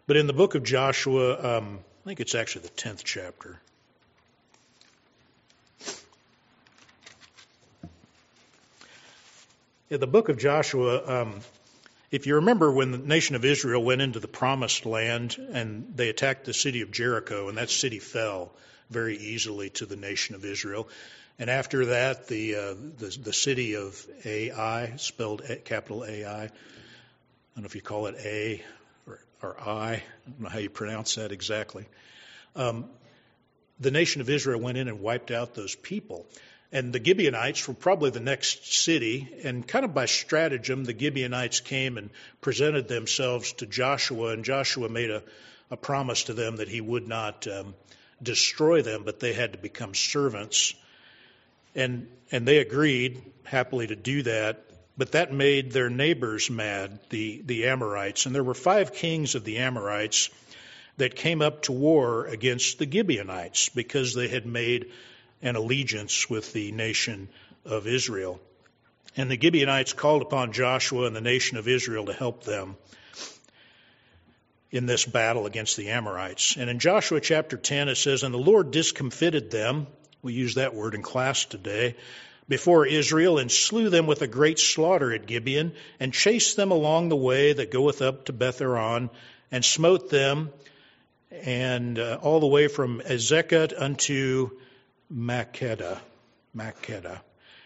[0.06, 3.60] But in the book of Joshua, um, I think it's actually the 10th chapter.
[9.92, 11.42] In the book of Joshua, um,
[12.12, 16.08] If you remember when the nation of Israel went into the promised land and they
[16.08, 18.54] attacked the city of Jericho, and that city fell
[18.90, 20.88] very easily to the nation of Israel.
[21.38, 26.48] And after that, the, uh, the, the city of Ai, spelled a, capital AI, I
[26.48, 28.64] don't know if you call it A
[29.08, 31.86] or, or I, I don't know how you pronounce that exactly.
[32.56, 32.86] Um,
[33.82, 36.28] the nation of Israel went in and wiped out those people.
[36.74, 41.60] And the Gibeonites were probably the next city, and kind of by stratagem, the Gibeonites
[41.60, 42.10] came and
[42.40, 45.22] presented themselves to Joshua, and Joshua made a,
[45.70, 47.76] a promise to them that he would not um,
[48.24, 50.74] destroy them, but they had to become servants.
[51.76, 54.64] And, and they agreed happily to do that,
[54.98, 58.26] but that made their neighbors mad, the, the Amorites.
[58.26, 60.30] And there were five kings of the Amorites
[60.98, 64.92] that came up to war against the Gibeonites because they had made
[65.42, 67.30] and allegiance with the nation
[67.66, 68.40] of Israel.
[69.18, 72.78] And the Gibeonites called upon Joshua and the nation of Israel to help them
[74.72, 76.56] in this battle against the Amorites.
[76.58, 79.88] And in Joshua chapter 10, it says, And the Lord discomfited them,
[80.22, 81.96] we use that word in class today,
[82.48, 87.10] before Israel, and slew them with a great slaughter at Gibeon, and chased them along
[87.10, 89.10] the way that goeth up to Beth-horon,
[89.52, 90.52] and smote them,
[91.32, 94.52] and uh, all the way from Azekah unto
[95.14, 96.00] Makkedah.
[96.56, 97.22] Makkedah.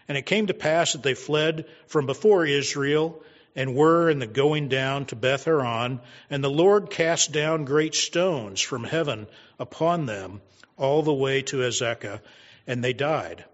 [0.08, 3.22] And it came to pass that they fled from before Israel
[3.56, 7.94] and were in the going down to Beth Horon, and the Lord cast down great
[7.94, 9.26] stones from heaven
[9.58, 10.42] upon them
[10.76, 12.20] all the way to Azekah,
[12.66, 13.44] and they died.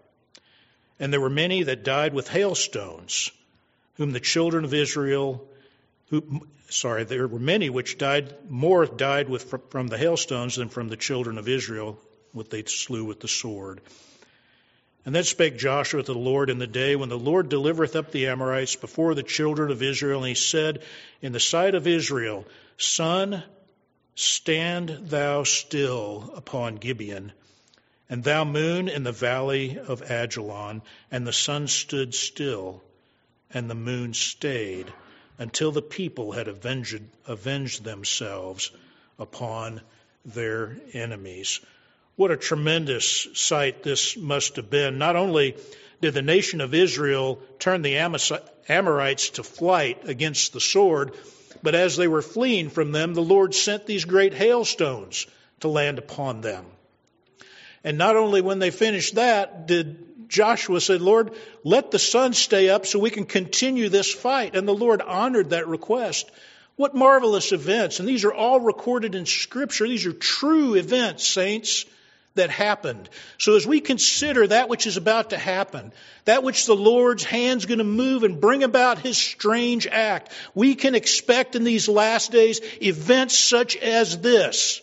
[0.99, 3.31] And there were many that died with hailstones,
[3.95, 5.47] whom the children of Israel,
[6.09, 10.89] who, sorry, there were many which died, more died with, from the hailstones than from
[10.89, 11.97] the children of Israel,
[12.33, 13.81] what they slew with the sword.
[15.05, 18.11] And then spake Joshua to the Lord in the day when the Lord delivereth up
[18.11, 20.19] the Amorites before the children of Israel.
[20.19, 20.81] And he said,
[21.21, 22.45] In the sight of Israel,
[22.77, 23.43] Sun,
[24.15, 27.33] stand thou still upon Gibeon,
[28.09, 30.81] and thou moon in the valley of Ajalon.
[31.11, 32.81] And the sun stood still,
[33.51, 34.91] and the moon stayed,
[35.37, 38.71] until the people had avenged, avenged themselves
[39.19, 39.81] upon
[40.25, 41.59] their enemies.
[42.15, 44.99] What a tremendous sight this must have been.
[44.99, 45.57] Not only
[45.99, 47.97] did the nation of Israel turn the
[48.69, 51.15] Amorites to flight against the sword,
[51.63, 55.25] but as they were fleeing from them, the Lord sent these great hailstones
[55.61, 56.65] to land upon them.
[57.83, 61.31] And not only when they finished that did Joshua say, Lord,
[61.63, 64.55] let the sun stay up so we can continue this fight.
[64.55, 66.29] And the Lord honored that request.
[66.75, 67.99] What marvelous events.
[67.99, 69.87] And these are all recorded in Scripture.
[69.87, 71.85] These are true events, saints
[72.35, 73.09] that happened.
[73.37, 75.91] So as we consider that which is about to happen,
[76.25, 80.75] that which the Lord's hand's going to move and bring about his strange act, we
[80.75, 84.81] can expect in these last days events such as this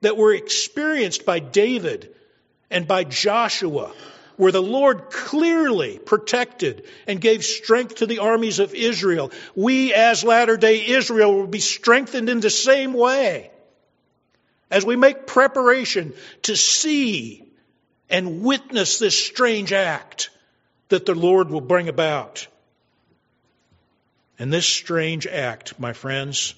[0.00, 2.14] that were experienced by David
[2.70, 3.92] and by Joshua,
[4.36, 9.32] where the Lord clearly protected and gave strength to the armies of Israel.
[9.54, 13.50] We as latter day Israel will be strengthened in the same way
[14.70, 16.12] as we make preparation
[16.42, 17.44] to see
[18.08, 20.30] and witness this strange act
[20.88, 22.46] that the Lord will bring about.
[24.38, 26.54] And this strange act, my friends,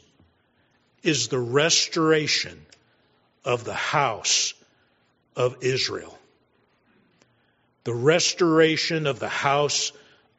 [1.03, 2.67] is the restoration
[3.45, 4.53] of the house
[5.37, 6.19] of Israel.
[7.85, 9.93] The restoration of the house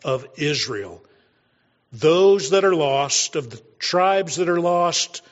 [0.03, 1.01] of Israel.
[1.91, 5.23] Those that are lost, of the tribes that are lost,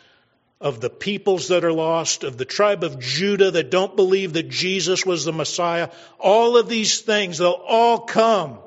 [0.59, 4.49] of the peoples that are lost, of the tribe of Judah that don't believe that
[4.49, 5.89] Jesus was the Messiah,
[6.19, 8.59] all of these things, they'll all come,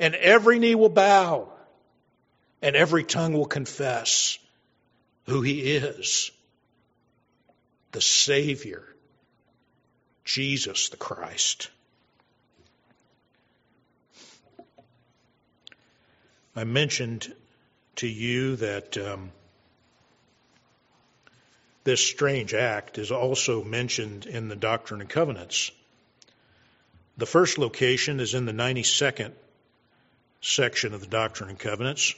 [0.00, 1.48] and every knee will bow,
[2.60, 4.38] and every tongue will confess
[5.26, 6.32] who He is
[7.92, 8.82] the Savior,
[10.24, 11.70] Jesus the Christ.
[16.56, 17.32] I mentioned
[17.96, 18.96] to you that.
[18.98, 19.30] Um,
[21.84, 25.70] this strange act is also mentioned in the Doctrine and Covenants.
[27.16, 29.32] The first location is in the 92nd
[30.40, 32.14] section of the Doctrine and Covenants.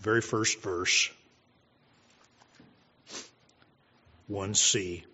[0.00, 1.10] Very first verse,
[4.28, 5.04] 1c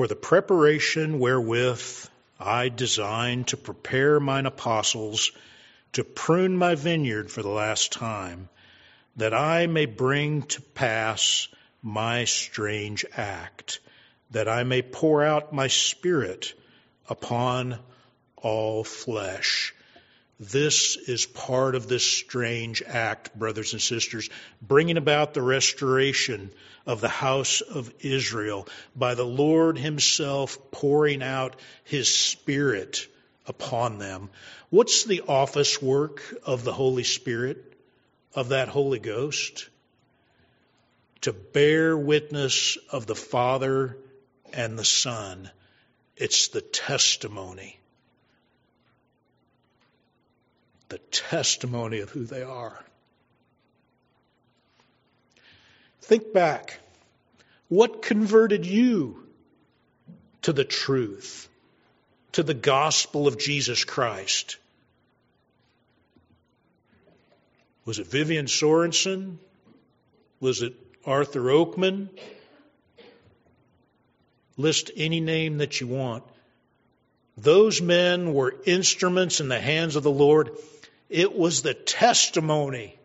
[0.00, 2.06] for the preparation wherewith
[2.38, 5.30] I design to prepare mine apostles
[5.92, 8.48] to prune my vineyard for the last time,
[9.16, 11.48] that I may bring to pass
[11.82, 13.80] my strange act,
[14.30, 16.54] that I may pour out my spirit
[17.06, 17.78] upon
[18.38, 19.74] all flesh.
[20.42, 24.30] This is part of this strange act, brothers and sisters,
[24.62, 26.50] bringing about the restoration
[26.86, 28.66] of the house of Israel
[28.96, 33.06] by the Lord Himself pouring out His Spirit
[33.46, 34.30] upon them.
[34.70, 37.74] What's the office work of the Holy Spirit,
[38.34, 39.68] of that Holy Ghost?
[41.22, 43.98] To bear witness of the Father
[44.54, 45.50] and the Son.
[46.16, 47.79] It's the testimony.
[50.90, 52.78] The testimony of who they are.
[56.02, 56.80] Think back.
[57.68, 59.24] What converted you
[60.42, 61.48] to the truth,
[62.32, 64.56] to the gospel of Jesus Christ?
[67.84, 69.38] Was it Vivian Sorensen?
[70.40, 70.74] Was it
[71.06, 72.08] Arthur Oakman?
[74.56, 76.24] List any name that you want.
[77.36, 80.50] Those men were instruments in the hands of the Lord.
[81.10, 82.96] It was the testimony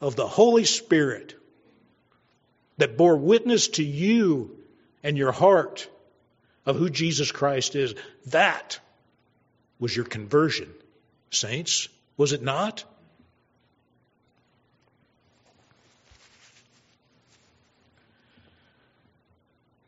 [0.00, 1.34] of the Holy Spirit
[2.78, 4.56] that bore witness to you
[5.02, 5.88] and your heart
[6.64, 7.94] of who Jesus Christ is.
[8.26, 8.78] That
[9.80, 10.72] was your conversion,
[11.30, 12.84] saints, was it not?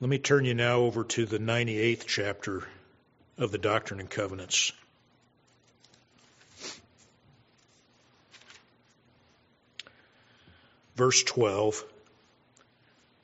[0.01, 2.65] Let me turn you now over to the 98th chapter
[3.39, 4.73] of the Doctrine and Covenants.
[10.97, 11.85] Verse 12,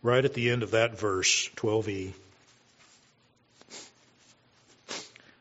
[0.02, 2.12] right at the end of that verse, 12e.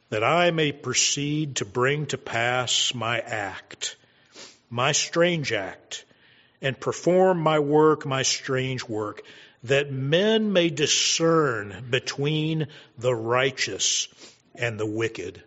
[0.09, 3.95] That I may proceed to bring to pass my act,
[4.69, 6.05] my strange act,
[6.61, 9.23] and perform my work, my strange work
[9.63, 12.67] that men may discern between
[12.97, 14.07] the righteous
[14.55, 15.43] and the wicked,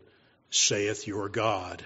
[0.50, 1.84] saith your God.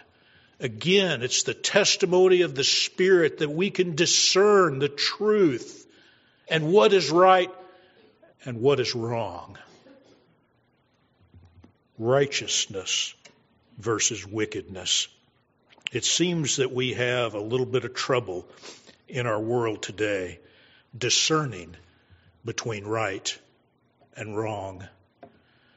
[0.58, 5.86] Again, it's the testimony of the Spirit that we can discern the truth
[6.48, 7.50] and what is right
[8.44, 9.58] and what is wrong.
[11.98, 13.14] Righteousness
[13.78, 15.08] versus wickedness.
[15.92, 18.48] It seems that we have a little bit of trouble
[19.08, 20.38] in our world today
[20.96, 21.76] discerning
[22.44, 23.38] between right
[24.16, 24.84] and wrong.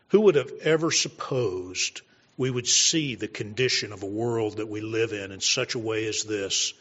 [0.10, 2.02] Who would have ever supposed
[2.40, 5.80] we would see the condition of a world that we live in in such a
[5.80, 6.74] way as this,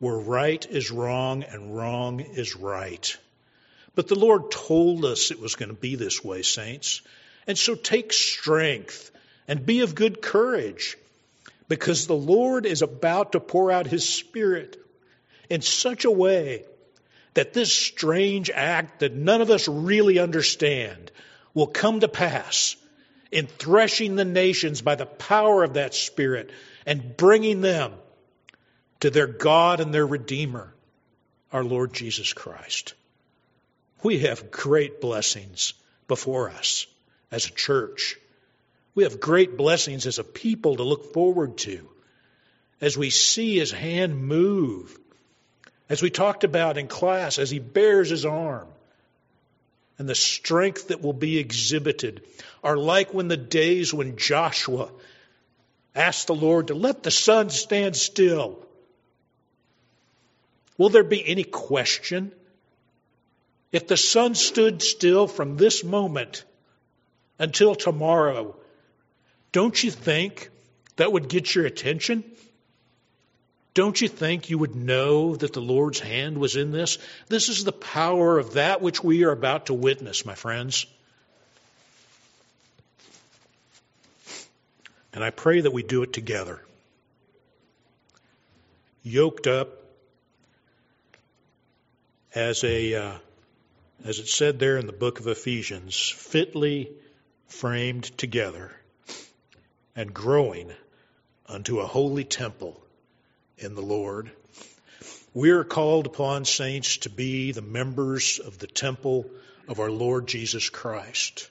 [0.00, 3.16] where right is wrong and wrong is right?
[3.94, 7.00] But the Lord told us it was going to be this way, saints.
[7.46, 9.10] And so take strength
[9.48, 10.98] and be of good courage
[11.68, 14.78] because the Lord is about to pour out His Spirit
[15.48, 16.66] in such a way
[17.32, 21.10] that this strange act that none of us really understand
[21.54, 22.76] will come to pass
[23.32, 26.50] in threshing the nations by the power of that Spirit
[26.86, 27.92] and bringing them
[29.00, 30.72] to their God and their Redeemer,
[31.52, 32.94] our Lord Jesus Christ.
[34.02, 35.74] We have great blessings
[36.06, 36.86] before us
[37.30, 38.16] as a church.
[38.94, 41.88] We have great blessings as a people to look forward to
[42.80, 44.98] as we see His hand move
[45.92, 48.66] as we talked about in class, as he bears his arm,
[50.02, 52.24] and the strength that will be exhibited
[52.64, 54.90] are like when the days when Joshua
[55.94, 58.58] asked the Lord to let the sun stand still.
[60.76, 62.32] Will there be any question?
[63.70, 66.42] If the sun stood still from this moment
[67.38, 68.56] until tomorrow,
[69.52, 70.50] don't you think
[70.96, 72.24] that would get your attention?
[73.74, 76.98] Don't you think you would know that the Lord's hand was in this?
[77.28, 80.86] This is the power of that which we are about to witness, my friends.
[85.14, 86.60] And I pray that we do it together.
[89.02, 89.82] Yoked up
[92.34, 93.12] as a, uh,
[94.04, 96.90] as it said there in the book of Ephesians, fitly
[97.46, 98.70] framed together
[99.96, 100.72] and growing
[101.46, 102.81] unto a holy temple
[103.62, 104.30] in the Lord.
[105.34, 109.30] We are called upon, saints, to be the members of the temple
[109.68, 111.48] of our Lord Jesus Christ.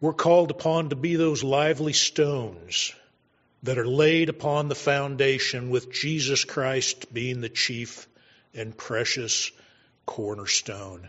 [0.00, 2.92] We're called upon to be those lively stones
[3.62, 8.08] that are laid upon the foundation with Jesus Christ being the chief
[8.54, 9.52] and precious
[10.06, 11.08] cornerstone.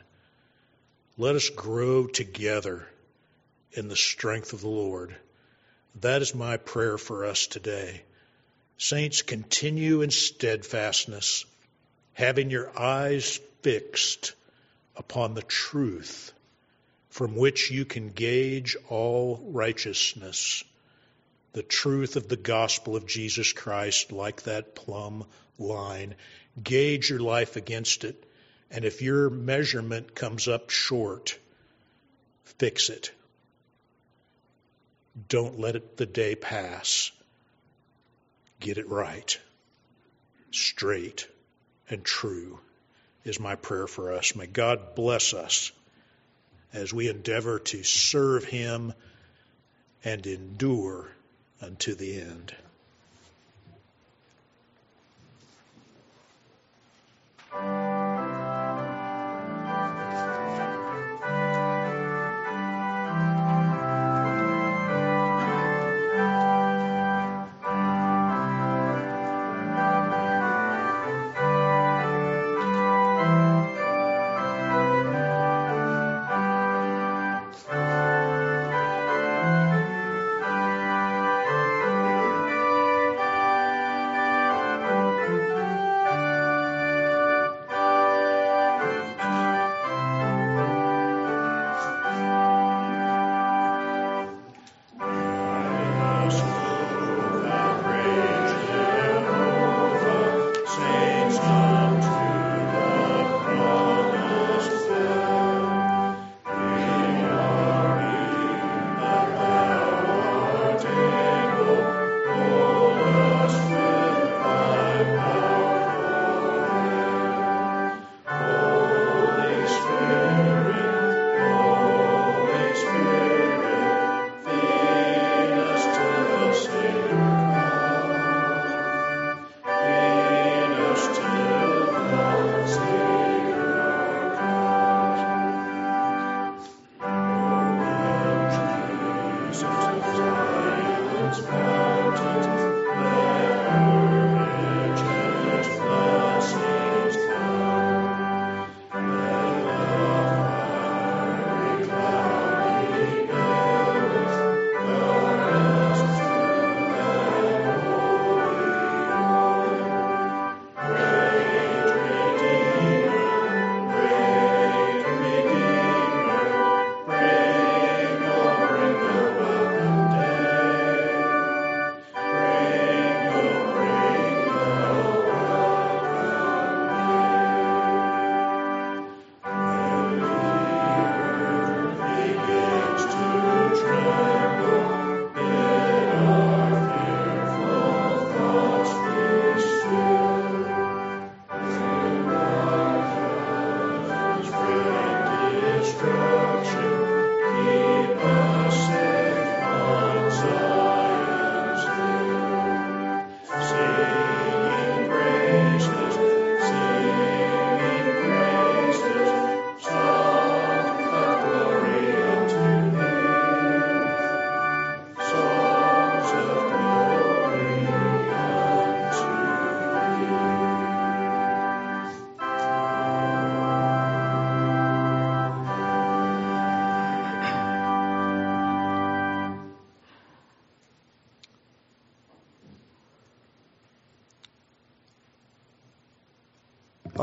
[1.17, 2.87] Let us grow together
[3.71, 5.15] in the strength of the Lord.
[6.01, 8.01] That is my prayer for us today.
[8.81, 11.45] Saints, continue in steadfastness,
[12.13, 14.33] having your eyes fixed
[14.95, 16.33] upon the truth
[17.11, 20.63] from which you can gauge all righteousness,
[21.53, 25.25] the truth of the gospel of Jesus Christ, like that plumb
[25.59, 26.15] line.
[26.63, 28.25] Gauge your life against it,
[28.71, 31.37] and if your measurement comes up short,
[32.45, 33.11] fix it.
[35.29, 37.11] Don't let it, the day pass.
[38.61, 39.39] Get it right,
[40.51, 41.27] straight,
[41.89, 42.59] and true
[43.25, 44.35] is my prayer for us.
[44.35, 45.71] May God bless us
[46.71, 48.93] as we endeavor to serve Him
[50.03, 51.09] and endure
[51.59, 52.55] unto the end.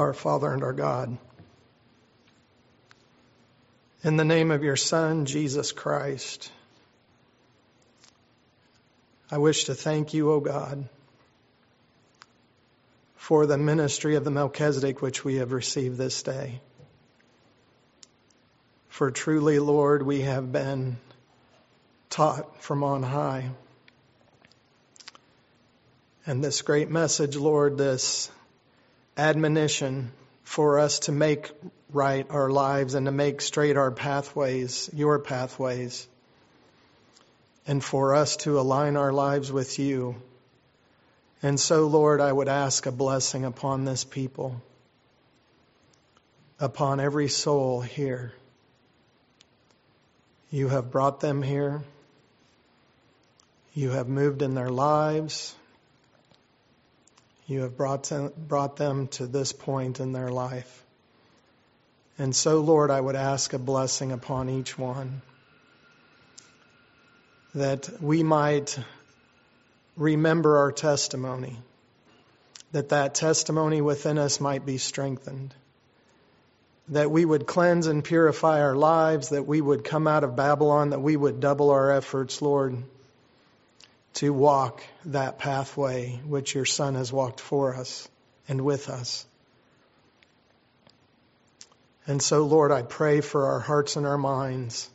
[0.08, 1.18] Our Father and our God.
[4.02, 6.50] In the name of your Son, Jesus Christ,
[9.30, 10.88] I wish to thank you, O God,
[13.16, 16.62] for the ministry of the Melchizedek which we have received this day.
[18.88, 20.96] For truly, Lord, we have been
[22.08, 23.50] taught from on high.
[26.24, 28.30] And this great message, Lord, this
[29.18, 30.12] admonition
[30.44, 31.50] for us to make
[31.92, 36.06] right our lives and to make straight our pathways, your pathways,
[37.66, 40.16] and for us to align our lives with you.
[41.42, 44.62] And so, Lord, I would ask a blessing upon this people,
[46.58, 48.32] upon every soul here.
[50.50, 51.82] You have brought them here.
[53.74, 55.54] You have moved in their lives.
[57.48, 60.84] You have brought them, brought them to this point in their life.
[62.18, 65.22] And so, Lord, I would ask a blessing upon each one
[67.54, 68.78] that we might
[69.96, 71.56] remember our testimony,
[72.72, 75.54] that that testimony within us might be strengthened,
[76.88, 80.90] that we would cleanse and purify our lives, that we would come out of Babylon,
[80.90, 82.82] that we would double our efforts, Lord,
[84.18, 88.08] to walk that pathway which your Son has walked for us
[88.48, 89.26] and with us.
[92.06, 94.88] And so, Lord, I pray for our hearts and our minds.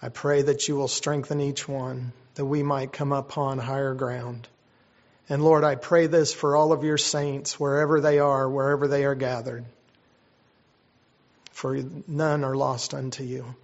[0.00, 4.48] I pray that you will strengthen each one, that we might come upon higher ground.
[5.28, 9.04] And Lord, I pray this for all of your saints, wherever they are, wherever they
[9.04, 9.64] are gathered
[11.56, 13.54] for none are lost unto you.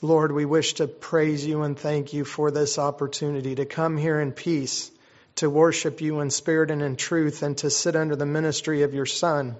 [0.00, 4.20] Lord, we wish to praise you and thank you for this opportunity to come here
[4.20, 4.92] in peace,
[5.36, 8.94] to worship you in spirit and in truth, and to sit under the ministry of
[8.94, 9.56] your Son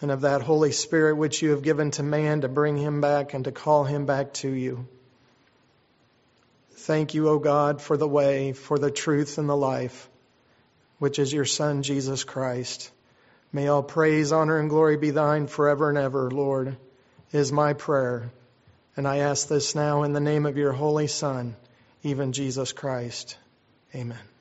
[0.00, 3.34] and of that Holy Spirit which you have given to man to bring him back
[3.34, 4.88] and to call him back to you.
[6.72, 10.08] Thank you, O God, for the way, for the truth, and the life,
[10.98, 12.90] which is your Son, Jesus Christ.
[13.52, 16.76] May all praise, honor, and glory be thine forever and ever, Lord,
[17.30, 18.32] is my prayer.
[18.96, 21.56] And I ask this now in the name of your Holy Son,
[22.02, 23.36] even Jesus Christ.
[23.94, 24.33] Amen.